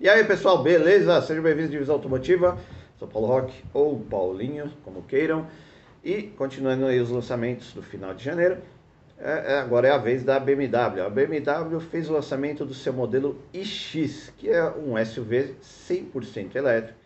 E 0.00 0.08
aí 0.08 0.24
pessoal, 0.24 0.62
beleza? 0.62 1.20
Sejam 1.22 1.42
bem-vindos 1.42 1.70
à 1.70 1.72
Divisão 1.72 1.96
Automotiva. 1.96 2.56
Sou 2.98 3.08
Paulo 3.08 3.26
Roque 3.26 3.64
ou 3.74 3.98
Paulinho, 3.98 4.72
como 4.84 5.02
queiram. 5.02 5.46
E 6.04 6.22
continuando 6.22 6.86
aí 6.86 7.00
os 7.00 7.10
lançamentos 7.10 7.72
do 7.72 7.82
final 7.82 8.14
de 8.14 8.24
janeiro, 8.24 8.58
é, 9.18 9.54
é, 9.54 9.58
agora 9.58 9.88
é 9.88 9.90
a 9.90 9.98
vez 9.98 10.22
da 10.22 10.38
BMW. 10.38 11.02
A 11.04 11.10
BMW 11.10 11.80
fez 11.80 12.08
o 12.08 12.12
lançamento 12.12 12.64
do 12.64 12.72
seu 12.72 12.92
modelo 12.92 13.42
iX, 13.52 14.32
que 14.38 14.48
é 14.48 14.64
um 14.70 14.96
SUV 15.04 15.56
100% 15.62 16.54
elétrico, 16.54 16.98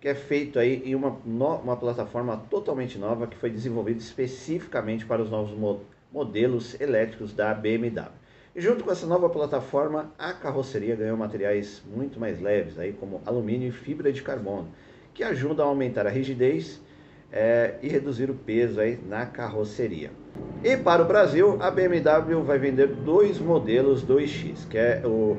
que 0.00 0.08
é 0.08 0.14
feito 0.14 0.58
aí 0.58 0.82
em 0.84 0.96
uma, 0.96 1.16
no, 1.24 1.54
uma 1.54 1.76
plataforma 1.76 2.36
totalmente 2.50 2.98
nova 2.98 3.28
que 3.28 3.36
foi 3.36 3.50
desenvolvida 3.50 4.00
especificamente 4.00 5.06
para 5.06 5.22
os 5.22 5.30
novos 5.30 5.56
mo 5.56 5.80
modelos 6.12 6.80
elétricos 6.80 7.32
da 7.32 7.54
BMW. 7.54 8.10
E 8.54 8.60
junto 8.60 8.82
com 8.82 8.90
essa 8.90 9.06
nova 9.06 9.28
plataforma, 9.28 10.12
a 10.18 10.32
carroceria 10.32 10.96
ganhou 10.96 11.16
materiais 11.16 11.82
muito 11.86 12.18
mais 12.18 12.40
leves, 12.40 12.78
aí, 12.78 12.92
como 12.92 13.22
alumínio 13.24 13.68
e 13.68 13.72
fibra 13.72 14.12
de 14.12 14.22
carbono, 14.22 14.68
que 15.14 15.22
ajudam 15.22 15.66
a 15.66 15.68
aumentar 15.68 16.06
a 16.06 16.10
rigidez 16.10 16.80
é, 17.30 17.76
e 17.80 17.88
reduzir 17.88 18.28
o 18.28 18.34
peso 18.34 18.80
aí 18.80 18.98
na 19.06 19.24
carroceria. 19.24 20.10
E 20.64 20.76
para 20.76 21.02
o 21.02 21.04
Brasil, 21.04 21.62
a 21.62 21.70
BMW 21.70 22.42
vai 22.42 22.58
vender 22.58 22.88
dois 22.88 23.38
modelos 23.38 24.02
do 24.02 24.20
iX, 24.20 24.64
que 24.64 24.76
é 24.76 25.02
o, 25.04 25.38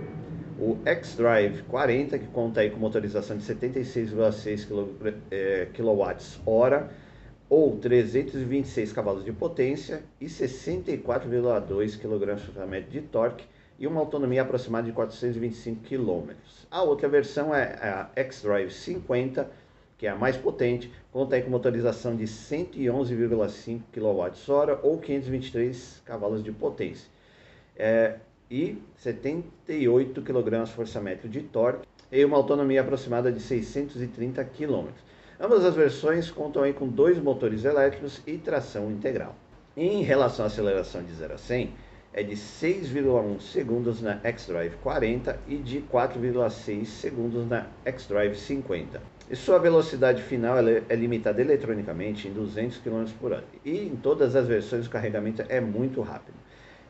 o 0.58 0.78
X-Drive 0.86 1.64
40, 1.64 2.18
que 2.18 2.28
conta 2.28 2.62
aí 2.62 2.70
com 2.70 2.80
motorização 2.80 3.36
de 3.36 3.44
76,6 3.44 4.68
kWh 5.74 6.90
ou 7.52 7.76
326 7.76 8.94
cavalos 8.94 9.26
de 9.26 9.34
potência 9.34 10.04
e 10.22 10.26
64,2 10.28 12.00
kgfm 12.00 12.90
de 12.90 13.02
torque 13.02 13.44
e 13.78 13.86
uma 13.86 14.00
autonomia 14.00 14.44
aproximada 14.44 14.88
de 14.88 14.94
425 14.94 15.84
km. 15.84 16.32
A 16.72 16.82
outra 16.82 17.10
versão 17.10 17.54
é 17.54 17.74
a 17.84 18.10
X-Drive 18.16 18.72
50, 18.72 19.52
que 19.98 20.08
é 20.08 20.12
a 20.12 20.16
mais 20.16 20.38
potente, 20.38 20.90
conta 21.12 21.42
com 21.42 21.50
motorização 21.50 22.16
de 22.16 22.24
111,5 22.24 23.82
kWh 23.92 24.80
ou 24.82 24.98
523 24.98 26.04
cavalos 26.06 26.42
de 26.42 26.54
potência 26.54 27.10
é, 27.76 28.16
e 28.50 28.78
78 28.96 30.22
kgfm 30.22 31.28
de 31.28 31.42
torque 31.42 31.86
e 32.10 32.24
uma 32.24 32.38
autonomia 32.38 32.80
aproximada 32.80 33.30
de 33.30 33.42
630 33.42 34.42
km. 34.46 34.88
Ambas 35.44 35.66
as 35.66 35.74
versões 35.74 36.30
contam 36.30 36.62
aí 36.62 36.72
com 36.72 36.88
dois 36.88 37.18
motores 37.18 37.66
elétricos 37.66 38.22
e 38.28 38.38
tração 38.38 38.92
integral. 38.92 39.36
Em 39.76 40.04
relação 40.04 40.46
à 40.46 40.48
aceleração 40.48 41.02
de 41.02 41.12
0 41.12 41.34
a 41.34 41.38
100, 41.40 41.74
é 42.14 42.22
de 42.22 42.36
6,1 42.36 43.40
segundos 43.40 44.04
na 44.04 44.20
xDrive 44.38 44.76
40 44.84 45.40
e 45.48 45.56
de 45.56 45.82
4,6 45.92 46.86
segundos 46.86 47.50
na 47.50 47.66
xDrive 47.98 48.36
50. 48.36 49.02
E 49.32 49.36
sua 49.36 49.58
velocidade 49.58 50.22
final 50.22 50.58
é 50.60 50.96
limitada 50.96 51.42
eletronicamente 51.42 52.28
em 52.28 52.34
200 52.34 52.78
km 52.78 53.06
por 53.20 53.32
hora. 53.32 53.46
E 53.66 53.80
em 53.80 53.96
todas 53.96 54.36
as 54.36 54.46
versões 54.46 54.86
o 54.86 54.92
carregamento 54.92 55.44
é 55.50 55.60
muito 55.60 56.02
rápido. 56.02 56.36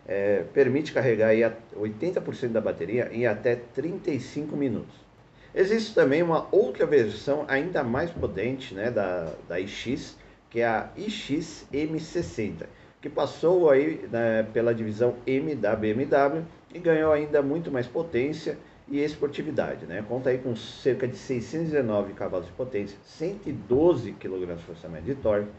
É, 0.05 0.43
permite 0.53 0.91
carregar 0.91 1.31
80% 1.73 2.49
da 2.49 2.59
bateria 2.59 3.07
em 3.13 3.25
até 3.25 3.55
35 3.55 4.57
minutos. 4.57 5.10
Existe 5.53 5.93
também 5.93 6.23
uma 6.23 6.47
outra 6.51 6.85
versão 6.85 7.43
ainda 7.47 7.83
mais 7.83 8.09
potente 8.09 8.73
né, 8.73 8.89
da, 8.89 9.33
da 9.49 9.59
iX, 9.59 10.17
que 10.49 10.61
é 10.61 10.65
a 10.65 10.89
iX 10.95 11.67
M60, 11.73 12.65
que 13.01 13.09
passou 13.09 13.69
aí 13.69 14.07
né, 14.09 14.47
pela 14.53 14.73
divisão 14.73 15.15
M 15.27 15.53
da 15.55 15.75
BMW 15.75 16.43
e 16.73 16.79
ganhou 16.79 17.11
ainda 17.11 17.41
muito 17.41 17.69
mais 17.69 17.85
potência 17.85 18.57
e 18.87 19.03
esportividade. 19.03 19.85
Né? 19.85 20.03
Conta 20.07 20.29
aí 20.29 20.37
com 20.37 20.55
cerca 20.55 21.05
de 21.05 21.17
619 21.17 22.13
cavalos 22.13 22.47
de 22.47 22.53
potência, 22.53 22.97
112 23.03 24.13
kgfm 24.13 25.01
de 25.03 25.15
torque 25.15 25.49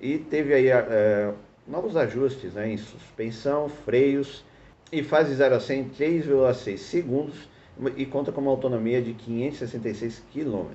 e 0.00 0.18
teve 0.18 0.54
aí 0.54 0.68
é, 0.68 1.32
novos 1.68 1.96
ajustes 1.96 2.54
né, 2.54 2.68
em 2.68 2.76
suspensão, 2.76 3.68
freios 3.68 4.44
e 4.90 5.04
faz 5.04 5.28
de 5.28 5.34
0 5.34 5.54
a 5.54 5.60
100 5.60 5.80
em 5.80 5.90
3,6 5.90 6.78
segundos 6.78 7.48
e 7.96 8.04
conta 8.06 8.30
com 8.32 8.40
uma 8.40 8.50
autonomia 8.50 9.00
de 9.00 9.14
566 9.14 10.22
km. 10.32 10.70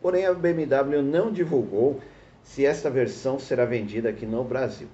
Porém, 0.00 0.26
a 0.26 0.32
BMW 0.32 1.02
não 1.02 1.32
divulgou 1.32 2.00
se 2.42 2.64
esta 2.64 2.88
versão 2.88 3.38
será 3.38 3.64
vendida 3.64 4.08
aqui 4.08 4.24
no 4.24 4.44
Brasil. 4.44 4.88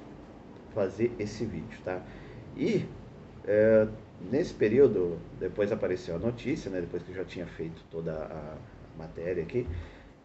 fazer 0.75 1.13
esse 1.19 1.45
vídeo, 1.45 1.79
tá? 1.85 2.01
E 2.57 2.87
é, 3.47 3.87
nesse 4.31 4.55
período, 4.55 5.19
depois 5.39 5.73
apareceu 5.73 6.17
a 6.17 6.19
notícia, 6.19 6.71
né, 6.71 6.81
depois 6.81 7.03
que 7.03 7.11
eu 7.11 7.17
já 7.17 7.25
tinha 7.25 7.47
feito 7.47 7.83
toda 7.91 8.13
a 8.13 8.57
matéria 8.97 9.43
aqui, 9.43 9.67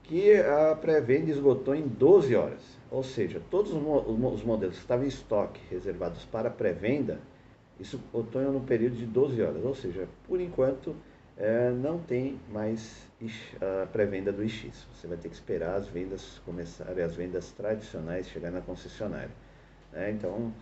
que 0.03 0.33
a 0.33 0.75
pré-venda 0.75 1.31
esgotou 1.31 1.75
em 1.75 1.88
12 1.88 2.35
horas. 2.35 2.77
Ou 2.89 3.03
seja, 3.03 3.41
todos 3.51 3.73
os 3.73 4.44
modelos 4.44 4.75
que 4.75 4.81
estavam 4.81 5.06
em 5.06 5.09
estoque 5.09 5.59
reservados 5.69 6.23
para 6.25 6.50
pré-venda, 6.50 7.19
isso 7.79 7.97
esgotou 7.97 8.41
no 8.41 8.61
período 8.61 8.95
de 8.95 9.06
12 9.06 9.41
horas. 9.41 9.66
Ou 9.66 9.75
seja, 9.75 10.07
por 10.25 10.39
enquanto, 10.39 10.95
é, 11.35 11.69
não 11.72 12.00
tem 12.00 12.39
mais 12.51 13.06
a 13.59 13.85
pré-venda 13.88 14.31
do 14.31 14.44
iX. 14.44 14.88
Você 14.94 15.07
vai 15.07 15.17
ter 15.17 15.27
que 15.27 15.35
esperar 15.35 15.75
as 15.75 15.88
vendas 15.88 16.41
começarem, 16.45 17.03
as 17.03 17.16
vendas 17.16 17.51
tradicionais 17.51 18.29
chegarem 18.29 18.57
na 18.57 18.61
concessionária. 18.61 19.31
Né? 19.91 20.11
Então, 20.11 20.53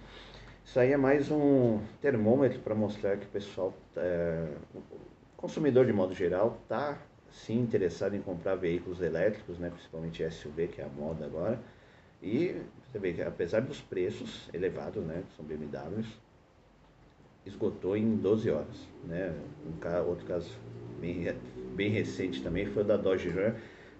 isso 0.66 0.80
aí 0.80 0.92
é 0.92 0.98
mais 0.98 1.30
um 1.30 1.80
termômetro 2.02 2.59
para 2.59 2.74
mostrar 2.74 3.17
que 3.17 3.26
o 3.26 3.29
pessoal, 3.29 3.72
é, 3.96 4.47
o 4.73 4.82
consumidor 5.38 5.85
de 5.85 5.94
modo 5.94 6.14
geral, 6.14 6.59
está 6.64 6.97
sim 7.32 7.59
interessado 7.59 8.16
em 8.16 8.22
comprar 8.22 8.56
veículos 8.56 9.00
elétricos, 9.00 9.59
né, 9.59 9.70
principalmente 9.70 10.23
SUV, 10.23 10.67
que 10.67 10.82
é 10.82 10.85
a 10.85 10.90
moda 10.90 11.23
agora. 11.23 11.59
E 12.22 12.59
você 12.91 12.97
vê 12.97 13.14
que 13.14 13.22
apesar 13.22 13.62
dos 13.62 13.79
preços 13.79 14.50
elevados, 14.53 15.03
né, 15.06 15.23
que 15.29 15.35
são 15.35 15.46
BMWs, 15.46 16.08
esgotou 17.46 17.96
em 17.96 18.16
12 18.16 18.50
horas. 18.50 18.88
Né? 19.03 19.34
Um 19.66 20.09
outro 20.09 20.26
caso 20.26 20.52
bem, 21.00 21.32
bem 21.76 21.91
recente 21.91 22.41
também 22.41 22.66
foi 22.66 22.82
o 22.82 22.85
da 22.85 22.97
Dodge 22.97 23.29
Ram, 23.29 23.53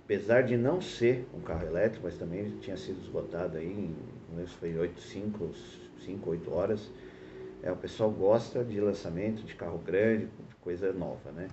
apesar 0.04 0.42
de 0.42 0.58
não 0.58 0.82
ser 0.82 1.28
um 1.34 1.42
carro 1.42 1.68
elétrico, 1.68 2.06
mas 2.06 2.18
também 2.18 2.58
tinha 2.60 2.76
sido 2.76 3.00
esgotado 3.02 3.58
aí 3.58 3.68
em, 3.68 3.96
foi 4.54 4.78
8, 4.78 5.02
5, 5.02 5.52
5, 6.06 6.30
8 6.30 6.54
horas. 6.54 6.92
É, 7.64 7.72
o 7.72 7.76
pessoal 7.76 8.12
gosta 8.12 8.64
de 8.64 8.80
lançamento 8.80 9.44
de 9.44 9.56
carro 9.56 9.80
grande, 9.80 10.26
de 10.26 10.56
coisa 10.62 10.94
nova, 10.94 11.32
né? 11.32 11.48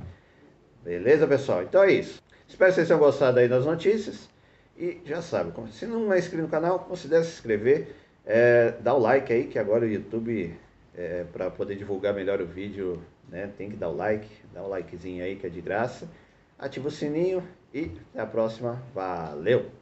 Beleza, 0.84 1.26
pessoal? 1.26 1.62
Então 1.62 1.82
é 1.82 1.93
isso. 1.93 2.23
Espero 2.46 2.70
que 2.70 2.75
vocês 2.75 2.88
tenham 2.88 3.00
gostado 3.00 3.38
aí 3.38 3.49
das 3.49 3.64
notícias. 3.64 4.29
E 4.76 5.00
já 5.05 5.23
sabe, 5.23 5.52
se 5.70 5.87
não 5.87 6.12
é 6.12 6.19
inscrito 6.19 6.43
no 6.43 6.49
canal, 6.49 6.81
considere 6.81 7.25
se 7.25 7.32
inscrever. 7.32 7.94
É, 8.25 8.73
dá 8.81 8.94
o 8.94 8.99
like 8.99 9.32
aí, 9.32 9.46
que 9.46 9.58
agora 9.58 9.85
o 9.85 9.88
YouTube 9.88 10.55
é, 10.94 11.25
para 11.32 11.50
poder 11.50 11.76
divulgar 11.76 12.14
melhor 12.14 12.40
o 12.40 12.46
vídeo, 12.46 13.02
né, 13.28 13.50
tem 13.56 13.70
que 13.70 13.76
dar 13.76 13.88
o 13.88 13.96
like, 13.96 14.28
dá 14.52 14.62
o 14.62 14.69
likezinho 14.69 15.25
aí 15.25 15.37
que 15.37 15.46
é 15.46 15.50
de 15.50 15.61
graça. 15.61 16.08
Ativa 16.58 16.88
o 16.88 16.90
sininho 16.90 17.43
e 17.73 17.90
até 18.12 18.20
a 18.20 18.26
próxima. 18.26 18.82
Valeu! 18.94 19.81